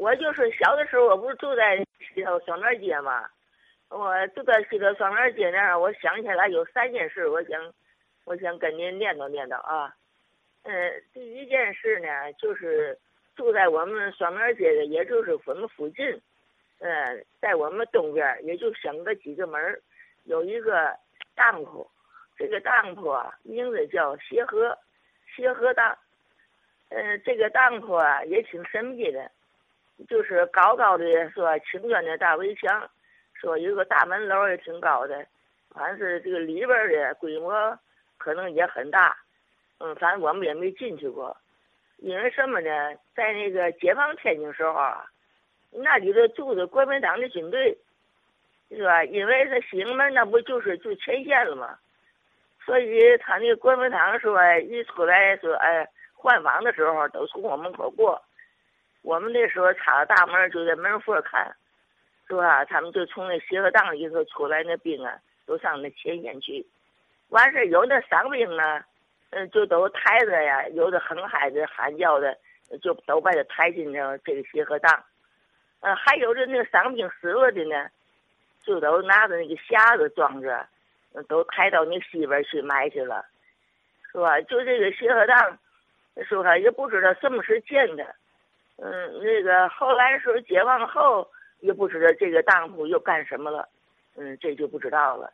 [0.00, 1.76] 我就是小的时候，我不是住在
[2.14, 3.28] 西头双面街嘛，
[3.90, 7.60] 我住在西头双面街那儿，我想起来有三件事，我想，
[8.24, 9.94] 我想跟您念叨念叨啊。
[10.62, 10.72] 嗯，
[11.12, 12.98] 第一件事呢，就是
[13.36, 16.18] 住在我们双面街的，也就是我们附近，
[16.78, 19.60] 嗯，在我们东边，也就省个几个门
[20.24, 20.96] 有一个
[21.34, 21.86] 当铺，
[22.38, 24.78] 这个当铺啊，名字叫协和，
[25.36, 25.94] 协和当。
[26.88, 29.30] 嗯，这个当铺啊，也挺神秘的，
[30.08, 32.88] 就是高高的说青砖的大围墙，
[33.34, 35.26] 说有个大门楼也挺高的，
[35.70, 37.78] 反正是这个里边的规模
[38.18, 39.16] 可能也很大。
[39.78, 41.36] 嗯，反正我们也没进去过，
[41.96, 42.68] 因为什么呢？
[43.14, 45.06] 在那个解放天津时候啊，
[45.70, 47.76] 那里头住着国民党的军队，
[48.70, 49.02] 是吧？
[49.04, 51.78] 因为他西营门那不就是就前线了吗？
[52.66, 58.22] 所以他那个国民党说一出来说哎换防的时候都从我门口过，
[59.02, 61.54] 我们那时候插大门就在门缝看，
[62.28, 62.64] 是吧？
[62.64, 66.64] 他们就从那协和档里头出来那兵啊，都上那前线去，
[67.28, 68.82] 完事有那伤兵呢。
[69.32, 72.36] 嗯，就都抬着呀，有的哼孩子、喊叫的，
[72.82, 75.04] 就都把他抬进这这个协和档。
[75.78, 77.88] 呃，还有的那个伤兵死了的呢，
[78.64, 80.66] 就都拿着那个匣子装着，
[81.28, 83.24] 都抬到那西边去埋去了，
[84.10, 84.40] 是吧？
[84.40, 85.56] 就这个协和档，
[86.28, 88.04] 说他也不知道什么时候建的。
[88.82, 91.28] 嗯，那个后来时候解放后，
[91.60, 93.68] 也不知道这个当铺又干什么了。
[94.16, 95.32] 嗯，这就不知道了。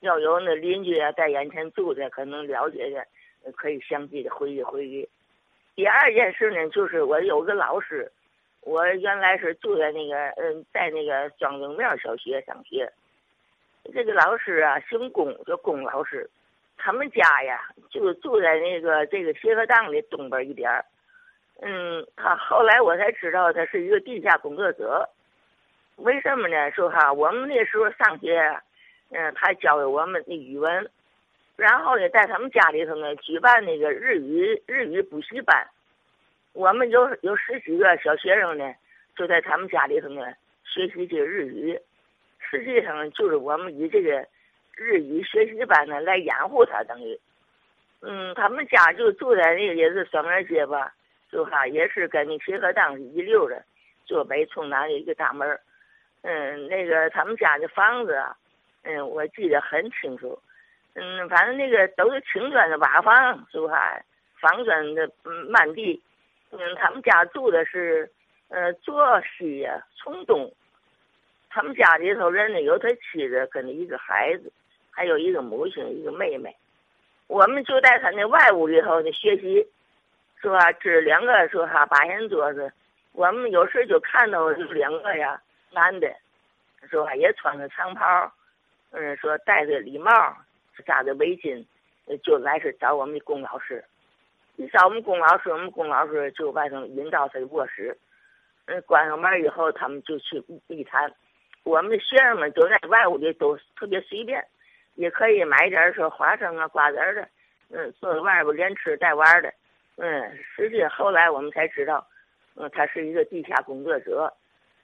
[0.00, 3.06] 要有那邻居啊，在眼前住的，可能了解的。
[3.56, 5.08] 可以详细的回忆回忆。
[5.74, 8.10] 第二件事呢，就是我有个老师，
[8.62, 12.92] 我原来是住在那个嗯，在那个庄宗庙小学上学。
[13.94, 16.28] 这个老师啊，姓龚，叫龚老师。
[16.76, 20.84] 他们家呀，就住在那个这个协和当的东边一点儿。
[21.60, 25.08] 嗯，他后来我才知道，他是一个地下工作者。
[25.96, 26.70] 为什么呢？
[26.70, 28.38] 说哈，我们那时候上学，
[29.10, 30.88] 嗯，他教给我们的语文。
[31.56, 35.66] 然后呢，在他们家里头呢，举办那个日语日语补习班，
[36.52, 38.72] 我们有有十几个小学生呢，
[39.16, 40.22] 就在他们家里头呢
[40.64, 41.76] 学习这日语。
[42.38, 44.24] 实际上就是我们以这个
[44.76, 47.18] 日语学习班呢来掩护他，等于，
[48.02, 50.94] 嗯，他们家就住在那个也是双面街吧，
[51.30, 53.62] 就哈也是跟那协和当是一溜的，
[54.04, 55.58] 坐北冲南的一个大门
[56.22, 58.20] 嗯，那个他们家的房子，
[58.82, 60.38] 嗯，我记得很清楚。
[60.94, 63.74] 嗯，反正那个都是青砖的瓦房，是不是？
[64.40, 66.02] 方砖的嗯满地。
[66.50, 68.10] 嗯，他们家住的是，
[68.48, 70.50] 呃，坐西呀，从东。
[71.50, 74.50] 他们家里头人呢，有他妻子跟一个孩子，
[74.90, 76.54] 还有一个母亲，一个妹妹。
[77.26, 79.66] 我们就在他那外屋里头呢学习，
[80.40, 80.72] 是吧？
[80.72, 82.72] 这两个说哈八仙桌子，
[83.12, 85.40] 我们有时就看到两个呀，
[85.72, 86.08] 男的，
[86.88, 87.14] 是吧？
[87.14, 88.32] 也穿着长袍，
[88.90, 90.12] 嗯，说戴着礼帽。
[90.86, 91.66] 扎着围巾，
[92.22, 93.84] 就来是找我们的龚老师。
[94.54, 97.98] 一找我们龚老师，我们龚老师就把他们引到他的卧室。
[98.66, 101.12] 嗯，关上门以后，他们就去一谈。
[101.64, 104.46] 我们的学生们都在外屋里，都特别随便，
[104.94, 107.28] 也可以买点儿说花生啊、瓜子儿的，
[107.70, 109.52] 嗯，坐在外边连吃带玩的。
[110.00, 112.06] 嗯，实际后来我们才知道，
[112.54, 114.32] 嗯，他是一个地下工作者。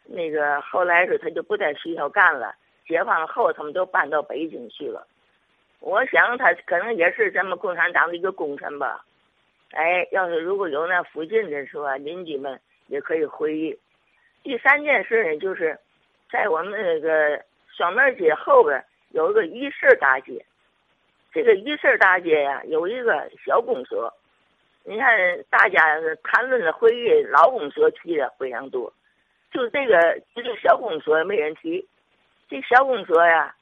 [0.07, 2.55] 那个后来是他就不在学校干了，
[2.87, 5.07] 解放后他们都搬到北京去了。
[5.81, 9.05] 我想他可能也是咱们共产党的一个功臣吧，
[9.73, 13.79] 哎，要是如果有那附近的说，邻居们也可以回忆。
[14.43, 15.79] 第三件事呢，就是
[16.31, 20.45] 在我们那个双门街后边有一个一市大街，
[21.33, 24.13] 这个一市大街呀有一个小公所，
[24.85, 28.93] 你看大家谈论的会议老公所提的非常多，
[29.51, 31.87] 就这个这个小公所没人提，
[32.49, 33.55] 这小公所呀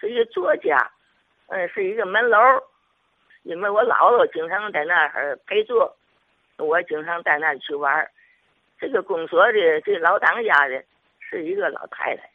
[0.00, 0.90] 是一个作家。
[1.50, 2.38] 嗯，是一个门楼，
[3.42, 5.96] 因为我姥姥经常在那儿陪坐，
[6.58, 8.10] 我经常在那儿去玩儿。
[8.78, 10.84] 这个公所的这老当家的
[11.20, 12.30] 是一个老太太，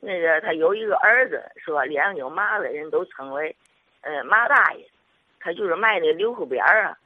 [0.00, 3.54] 那个他有一个儿子，说脸上有麻子，人都称为，
[4.00, 4.88] 呃，马大爷。
[5.38, 6.96] 他就是卖那溜口边儿啊，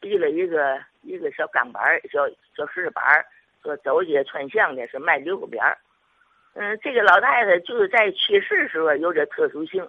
[0.00, 2.26] 递了一个一个小钢板儿，小
[2.56, 3.26] 小石板儿，
[3.62, 5.76] 说走街串巷的是卖溜裤边儿。
[6.54, 9.88] 嗯，这个老太太就是在去世时候有点特殊性。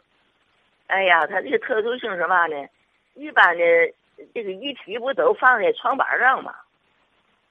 [0.88, 2.68] 哎呀，她这个特殊性是嘛呢？
[3.14, 3.64] 一般的
[4.34, 6.56] 这个遗体不都放在床板上吗？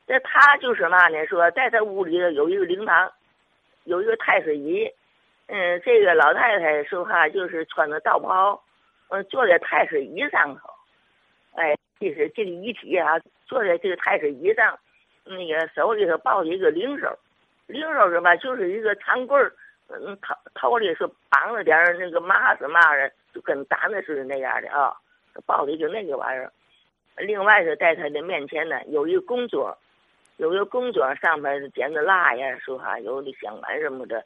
[0.06, 1.24] 那她就是嘛呢？
[1.26, 3.10] 说在她屋里头有一个灵堂，
[3.84, 4.92] 有一个太师椅。
[5.46, 8.62] 嗯，这个老太太说话就是穿着道袍，
[9.08, 10.70] 嗯，坐在太师椅上头。
[11.54, 14.78] 哎，就是这个遗体啊，坐在这个太师椅上，
[15.24, 17.18] 那个手里头抱着一个灵手，
[17.66, 18.36] 灵手是吧？
[18.36, 19.52] 就是一个长棍儿，
[19.88, 24.94] 嗯，头头里是绑了点那个麻子嘛的，就跟胆子似的那样的啊，
[25.46, 26.52] 抱着一个那个玩意儿。
[27.16, 29.76] 另外是在他的面前呢，有一个工作，
[30.38, 34.24] 有一个工作上面点着蜡呀，说哈有的香碗什么的，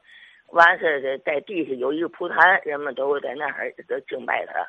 [0.49, 4.67] 完事的在地下有一个蒲坛，人们都在那儿都敬拜他。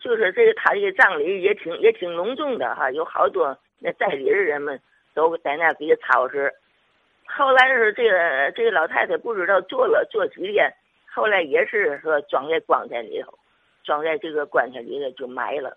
[0.00, 4.80] 就是这个他这个葬礼也挺也挺隆重的哈，有好多那在礼的人们
[5.14, 6.52] 都在那给他操持。
[7.26, 10.72] 后来是这个这个老太太不知道做了做几天，
[11.10, 13.32] 后来也是说装在棺材里头，
[13.84, 15.76] 装在这个棺材里头就埋了。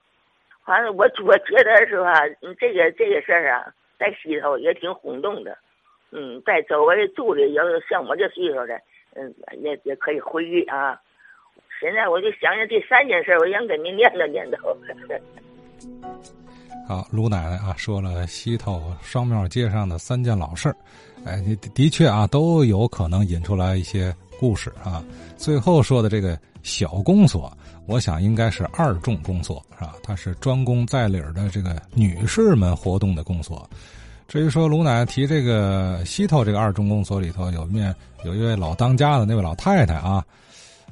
[0.66, 2.14] 反正我我觉得是吧？
[2.60, 5.58] 这个这个事儿啊，在西头也挺轰动的。
[6.12, 8.80] 嗯，在周围住的，要是像我这岁数的，
[9.16, 11.00] 嗯，也也可以回忆啊。
[11.80, 14.58] 现在我就想想这三件事，我想跟您念叨念叨。
[16.88, 20.76] 好，卢奶奶啊，说了西头双庙街上的三件老事儿，
[21.26, 25.04] 哎，的的确啊，都有可能引出来一些故事啊。
[25.36, 27.52] 最后说的这个小公所。
[27.88, 29.94] 我想应该是二重公所，是吧？
[30.02, 33.70] 它是专供在理的这个女士们活动的公所。
[34.28, 37.94] 至于说卢奶奶提这个西头这个二重公所里头有面
[38.24, 40.26] 有一位老当家的那位老太太啊，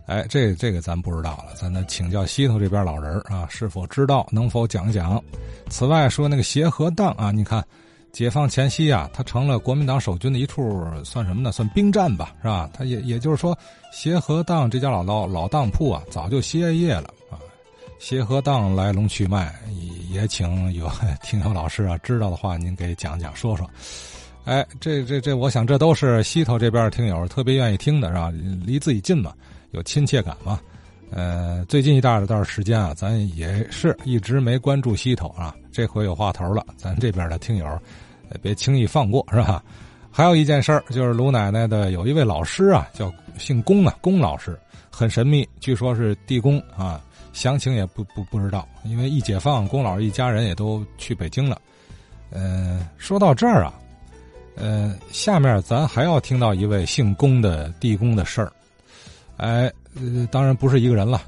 [0.05, 5.23] 哎，这这个咱不知道了，咱得请教西头这边老人啊，是否知道，能否讲讲？
[5.69, 7.63] 此外说那个协和当啊，你看。
[8.11, 11.51] 解放前夕啊，他成了国民党守军的一处，算什么呢？
[11.51, 12.69] 算兵站吧，是吧？
[12.71, 13.57] 他也也就是说，
[13.91, 17.41] 协和当这家老老老当铺啊，早就歇业了啊。
[17.97, 19.51] 协和当来龙去脉，
[20.11, 20.87] 也也请有
[21.25, 23.67] 听友老师啊知道的话，您给讲讲说说。
[24.45, 28.31] 哎，这这这，我想这都是西头这边听友特别愿意听的，是吧？
[28.63, 29.33] 离自己近嘛，
[29.73, 30.59] 有亲切感嘛。
[31.11, 37.79] 呃，最近一段段时间啊，咱也是一直没关注西头啊，这回有话头了，咱这边的听友。
[38.41, 39.63] 别轻易放过，是吧？
[40.11, 44.59] 还有一件事儿，就是卢奶奶的有一位老师啊，叫姓龚啊，龚老师，
[44.89, 46.99] 很神秘，据说是地宫啊，
[47.31, 51.61] 详情也不不不知道，因为一解放，龚老师一家人也都去北京了。
[52.31, 53.73] 嗯，说到这儿啊，
[54.55, 58.51] 呃，下面咱还要听到一位姓龚的地宫的事儿。
[59.43, 61.21] 哎，呃当然不是一个人了，